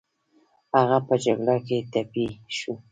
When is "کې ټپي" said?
1.67-2.25